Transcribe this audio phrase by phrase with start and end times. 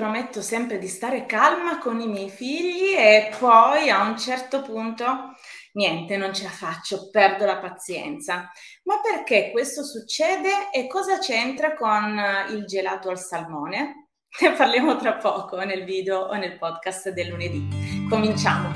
[0.00, 5.34] prometto sempre di stare calma con i miei figli e poi a un certo punto
[5.72, 8.50] niente, non ce la faccio, perdo la pazienza.
[8.84, 12.18] Ma perché questo succede e cosa c'entra con
[12.48, 14.08] il gelato al salmone?
[14.40, 18.06] Ne parliamo tra poco nel video o nel podcast del lunedì.
[18.08, 18.72] Cominciamo.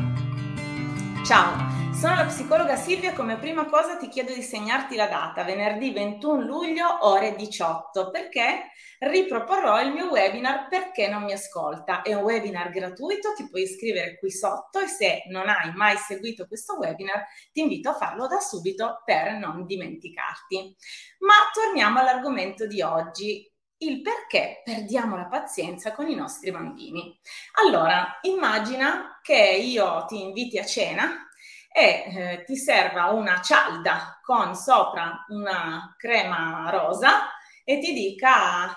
[1.25, 1.84] Ciao.
[1.95, 5.93] Sono la psicologa Silvia e come prima cosa ti chiedo di segnarti la data, venerdì
[5.93, 12.03] 21 luglio ore 18, perché riproporrò il mio webinar Perché non mi ascolta.
[12.03, 16.47] È un webinar gratuito, ti puoi iscrivere qui sotto e se non hai mai seguito
[16.47, 20.77] questo webinar ti invito a farlo da subito per non dimenticarti.
[21.21, 27.19] Ma torniamo all'argomento di oggi, il perché perdiamo la pazienza con i nostri bambini.
[27.65, 31.29] Allora, immagina che io ti inviti a cena
[31.77, 37.33] e eh, ti serva una cialda con sopra una crema rosa
[37.65, 38.73] e ti dica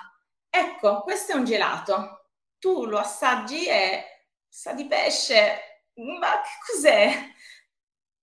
[0.49, 2.31] ecco questo è un gelato.
[2.57, 4.03] Tu lo assaggi e
[4.49, 5.83] sa di pesce.
[5.95, 7.11] Ma che cos'è?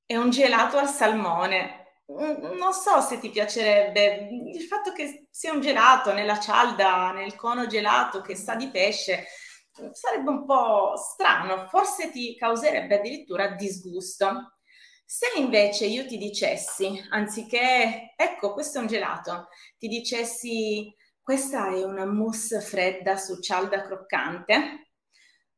[0.06, 2.02] è un gelato al salmone.
[2.06, 4.28] Non so se ti piacerebbe.
[4.52, 9.27] Il fatto che sia un gelato nella cialda nel cono gelato che sa di pesce
[9.92, 11.69] sarebbe un po' strano.
[11.69, 14.55] Forse ti causerebbe addirittura disgusto
[15.05, 21.83] se invece io ti dicessi, anziché, ecco, questo è un gelato, ti dicessi, questa è
[21.84, 24.91] una mousse fredda su cialda croccante,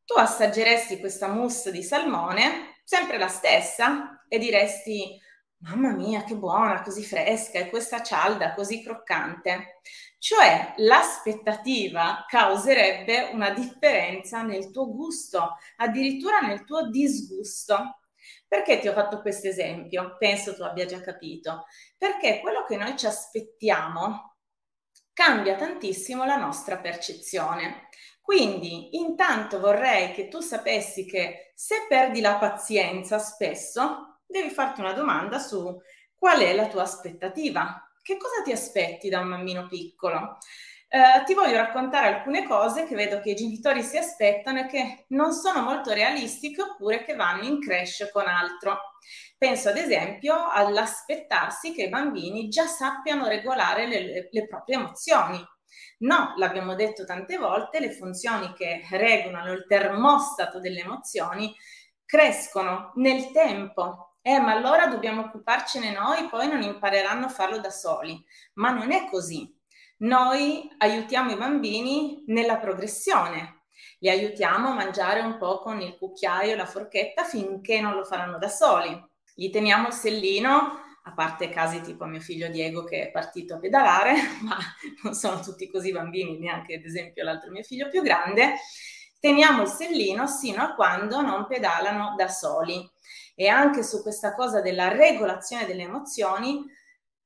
[0.05, 5.21] tu assaggeresti questa mousse di salmone, sempre la stessa, e diresti,
[5.59, 9.81] mamma mia, che buona, così fresca, e questa cialda così croccante.
[10.19, 18.01] Cioè l'aspettativa causerebbe una differenza nel tuo gusto, addirittura nel tuo disgusto.
[18.49, 20.17] Perché ti ho fatto questo esempio?
[20.19, 21.65] Penso tu abbia già capito.
[21.97, 24.37] Perché quello che noi ci aspettiamo
[25.13, 27.89] cambia tantissimo la nostra percezione.
[28.21, 34.93] Quindi intanto vorrei che tu sapessi che se perdi la pazienza spesso, devi farti una
[34.93, 35.81] domanda su
[36.15, 37.81] qual è la tua aspettativa.
[38.03, 40.39] Che cosa ti aspetti da un bambino piccolo?
[40.89, 45.05] Eh, ti voglio raccontare alcune cose che vedo che i genitori si aspettano e che
[45.09, 48.79] non sono molto realistiche oppure che vanno in crescita con altro.
[49.37, 55.45] Penso ad esempio all'aspettarsi che i bambini già sappiano regolare le, le proprie emozioni.
[55.99, 61.53] No, l'abbiamo detto tante volte, le funzioni che regolano il termostato delle emozioni
[62.05, 64.19] crescono nel tempo.
[64.23, 68.25] Eh, ma allora dobbiamo occuparcene noi, poi non impareranno a farlo da soli.
[68.55, 69.56] Ma non è così
[69.99, 73.63] noi aiutiamo i bambini nella progressione,
[74.01, 78.05] li aiutiamo a mangiare un po' con il cucchiaio e la forchetta finché non lo
[78.05, 79.03] faranno da soli.
[79.35, 83.59] Gli teniamo il sellino, a parte casi tipo mio figlio Diego che è partito a
[83.59, 84.59] pedalare, ma
[85.03, 88.57] non sono tutti così bambini, neanche ad esempio l'altro mio figlio più grande,
[89.21, 92.91] teniamo il sellino sino a quando non pedalano da soli.
[93.35, 96.65] E anche su questa cosa della regolazione delle emozioni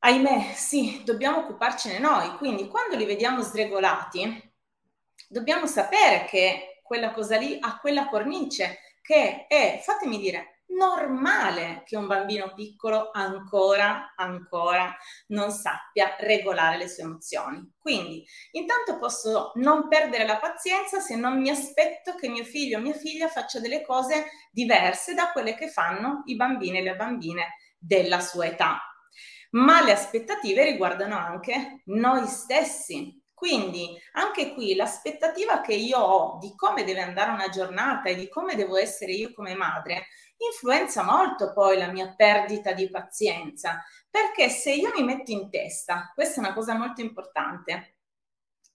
[0.01, 2.37] ahimè, sì, dobbiamo occuparcene noi.
[2.37, 4.53] Quindi quando li vediamo sregolati,
[5.29, 11.97] dobbiamo sapere che quella cosa lì ha quella cornice che è, fatemi dire, normale che
[11.97, 14.97] un bambino piccolo ancora, ancora
[15.29, 17.73] non sappia regolare le sue emozioni.
[17.79, 22.81] Quindi, intanto posso non perdere la pazienza se non mi aspetto che mio figlio o
[22.81, 27.57] mia figlia faccia delle cose diverse da quelle che fanno i bambini e le bambine
[27.79, 28.90] della sua età
[29.51, 33.19] ma le aspettative riguardano anche noi stessi.
[33.33, 38.29] Quindi anche qui l'aspettativa che io ho di come deve andare una giornata e di
[38.29, 40.09] come devo essere io come madre
[40.41, 46.11] influenza molto poi la mia perdita di pazienza, perché se io mi metto in testa,
[46.15, 47.97] questa è una cosa molto importante,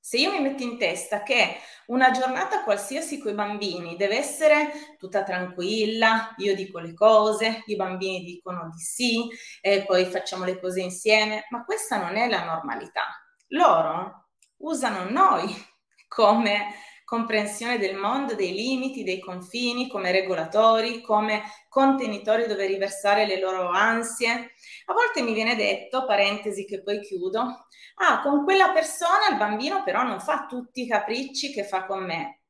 [0.06, 1.58] se io mi metto in testa che
[1.88, 7.76] una giornata qualsiasi con i bambini deve essere tutta tranquilla, io dico le cose, i
[7.76, 9.28] bambini dicono di sì,
[9.62, 13.02] e poi facciamo le cose insieme, ma questa non è la normalità.
[13.48, 14.28] Loro
[14.58, 15.52] usano noi
[16.08, 23.40] come comprensione del mondo, dei limiti, dei confini, come regolatori, come contenitori dove riversare le
[23.40, 24.52] loro ansie.
[24.88, 29.84] A volte mi viene detto, parentesi che poi chiudo, ah, con quella persona il bambino
[29.84, 32.41] però non fa tutti i capricci che fa con me.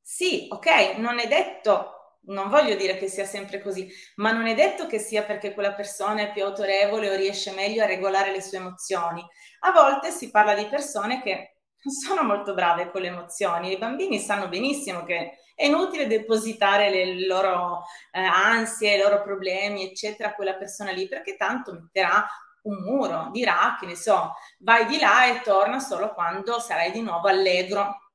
[0.00, 4.54] Sì, ok, non è detto non voglio dire che sia sempre così, ma non è
[4.54, 8.42] detto che sia perché quella persona è più autorevole o riesce meglio a regolare le
[8.42, 9.24] sue emozioni.
[9.60, 13.72] A volte si parla di persone che non sono molto brave con le emozioni.
[13.72, 19.84] I bambini sanno benissimo che è inutile depositare le loro eh, ansie, i loro problemi,
[19.84, 22.26] eccetera, a quella persona lì, perché tanto metterà
[22.62, 27.00] un muro, dirà che ne so, vai di là e torna solo quando sarai di
[27.00, 28.12] nuovo allegro.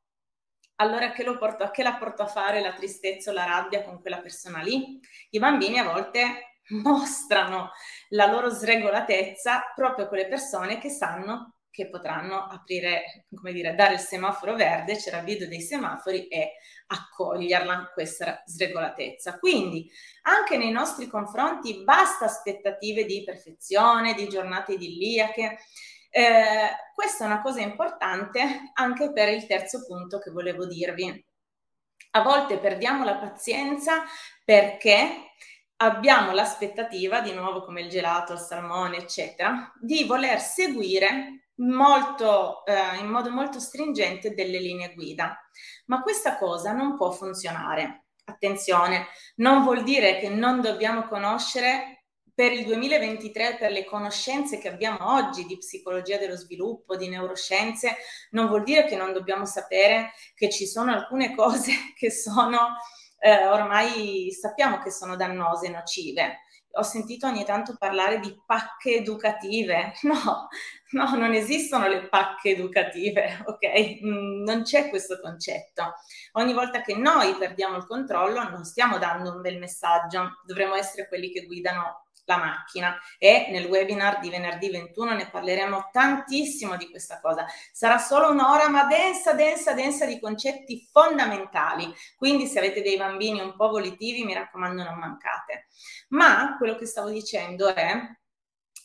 [0.78, 4.20] allora che, porto, che la porto a fare la tristezza o la rabbia con quella
[4.20, 5.00] persona lì?
[5.32, 7.72] I bambini a volte mostrano
[8.10, 13.96] la loro sregolatezza proprio con le persone che sanno che potranno aprire, come dire, dare
[13.96, 16.54] il semaforo verde, c'era il video dei semafori e
[16.88, 19.38] accoglierla questa sregolatezza.
[19.38, 19.92] Quindi
[20.24, 25.58] anche nei nostri confronti basta aspettative di perfezione, di giornate idilliache.
[26.10, 31.26] Eh, questa è una cosa importante anche per il terzo punto che volevo dirvi.
[32.12, 34.04] A volte perdiamo la pazienza
[34.46, 35.34] perché
[35.78, 42.98] abbiamo l'aspettativa, di nuovo come il gelato, il salmone, eccetera, di voler seguire molto, eh,
[43.00, 45.38] in modo molto stringente delle linee guida.
[45.86, 48.06] Ma questa cosa non può funzionare.
[48.26, 54.68] Attenzione, non vuol dire che non dobbiamo conoscere per il 2023, per le conoscenze che
[54.68, 57.96] abbiamo oggi di psicologia dello sviluppo, di neuroscienze,
[58.32, 62.76] non vuol dire che non dobbiamo sapere che ci sono alcune cose che sono
[63.20, 66.42] eh, ormai sappiamo che sono dannose, nocive
[66.78, 69.94] ho sentito ogni tanto parlare di pacche educative.
[70.06, 70.48] No,
[70.92, 74.04] no, non esistono le pacche educative, ok?
[74.04, 75.94] Mm, non c'è questo concetto.
[76.34, 81.08] Ogni volta che noi perdiamo il controllo non stiamo dando un bel messaggio, dovremmo essere
[81.08, 86.90] quelli che guidano la macchina e nel webinar di venerdì 21 ne parleremo tantissimo di
[86.90, 87.46] questa cosa.
[87.72, 91.94] Sarà solo un'ora ma densa, densa, densa di concetti fondamentali.
[92.16, 95.68] Quindi se avete dei bambini un po' volitivi, mi raccomando non mancate.
[96.10, 97.98] Ma quello che stavo dicendo è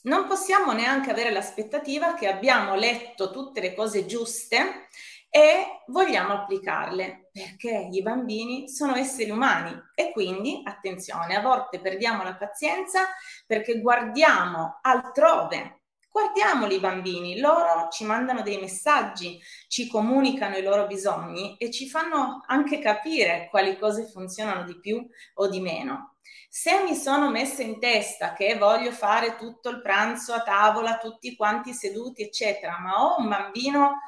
[0.03, 4.89] non possiamo neanche avere l'aspettativa che abbiamo letto tutte le cose giuste
[5.31, 12.25] e vogliamo applicarle perché i bambini sono esseri umani e quindi attenzione, a volte perdiamo
[12.25, 13.07] la pazienza
[13.47, 20.89] perché guardiamo altrove, guardiamoli i bambini, loro ci mandano dei messaggi, ci comunicano i loro
[20.89, 26.17] bisogni e ci fanno anche capire quali cose funzionano di più o di meno.
[26.49, 31.37] Se mi sono messa in testa che voglio fare tutto il pranzo a tavola, tutti
[31.37, 34.01] quanti seduti, eccetera, ma ho un bambino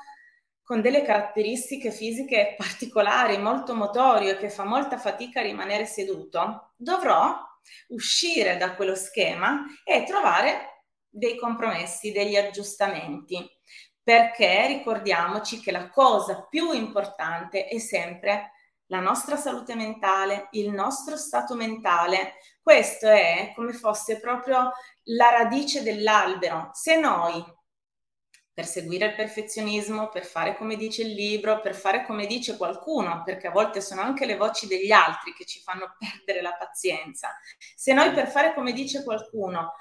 [0.63, 6.73] con delle caratteristiche fisiche particolari, molto motorio e che fa molta fatica a rimanere seduto,
[6.77, 7.37] dovrò
[7.89, 13.45] uscire da quello schema e trovare dei compromessi, degli aggiustamenti,
[14.03, 18.53] perché ricordiamoci che la cosa più importante è sempre
[18.87, 22.35] la nostra salute mentale, il nostro stato mentale.
[22.61, 24.71] Questo è come fosse proprio
[25.05, 26.71] la radice dell'albero.
[26.73, 27.43] Se noi
[28.55, 33.23] per seguire il perfezionismo, per fare come dice il libro, per fare come dice qualcuno,
[33.25, 37.31] perché a volte sono anche le voci degli altri che ci fanno perdere la pazienza.
[37.75, 39.73] Se noi per fare come dice qualcuno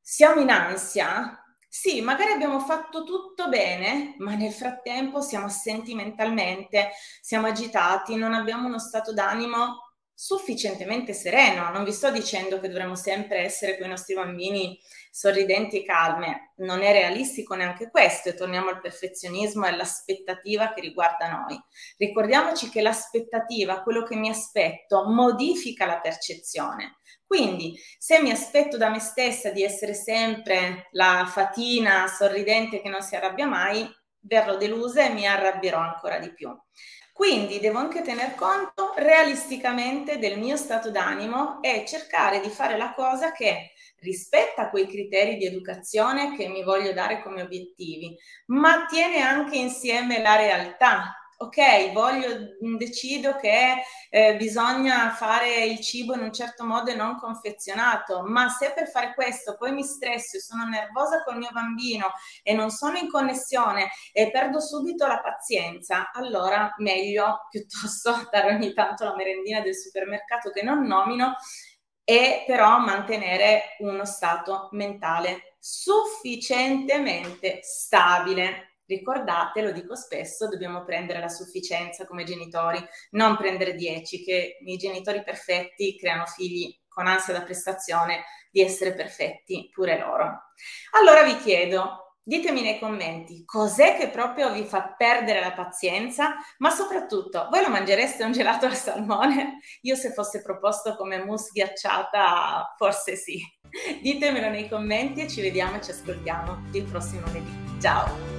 [0.00, 6.92] siamo in ansia, sì, magari abbiamo fatto tutto bene, ma nel frattempo siamo assenti mentalmente,
[7.20, 9.85] siamo agitati, non abbiamo uno stato d'animo
[10.18, 11.70] sufficientemente sereno.
[11.70, 14.80] Non vi sto dicendo che dovremmo sempre essere con i nostri bambini
[15.10, 20.80] sorridenti e calme, non è realistico neanche questo e torniamo al perfezionismo e all'aspettativa che
[20.80, 21.60] riguarda noi.
[21.98, 26.98] Ricordiamoci che l'aspettativa, quello che mi aspetto, modifica la percezione.
[27.26, 33.02] Quindi, se mi aspetto da me stessa di essere sempre la fatina sorridente che non
[33.02, 33.86] si arrabbia mai,
[34.20, 36.56] verrò delusa e mi arrabbierò ancora di più.
[37.16, 42.92] Quindi devo anche tener conto realisticamente del mio stato d'animo e cercare di fare la
[42.92, 43.70] cosa che
[44.00, 48.14] rispetta quei criteri di educazione che mi voglio dare come obiettivi,
[48.48, 52.28] ma tiene anche insieme la realtà, ok, voglio,
[52.64, 58.22] mm, decido che eh, bisogna fare il cibo in un certo modo e non confezionato,
[58.22, 62.12] ma se per fare questo poi mi stresso e sono nervosa col mio bambino
[62.42, 68.72] e non sono in connessione e perdo subito la pazienza, allora meglio piuttosto dare ogni
[68.72, 71.36] tanto la merendina del supermercato che non nomino
[72.08, 81.28] e però mantenere uno stato mentale sufficientemente stabile Ricordate, lo dico spesso, dobbiamo prendere la
[81.28, 87.42] sufficienza come genitori, non prendere 10, che i genitori perfetti creano figli con ansia da
[87.42, 90.52] prestazione di essere perfetti pure loro.
[90.92, 96.70] Allora vi chiedo, ditemi nei commenti, cos'è che proprio vi fa perdere la pazienza, ma
[96.70, 99.58] soprattutto, voi lo mangereste un gelato al salmone?
[99.82, 103.38] Io se fosse proposto come mousse ghiacciata, forse sì.
[104.00, 107.80] Ditemelo nei commenti e ci vediamo e ci ascoltiamo il prossimo lunedì.
[107.80, 108.35] Ciao!